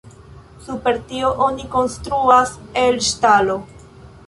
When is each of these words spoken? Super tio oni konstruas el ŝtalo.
Super 0.67 0.97
tio 1.11 1.29
oni 1.49 1.67
konstruas 1.77 2.57
el 2.87 3.01
ŝtalo. 3.11 3.63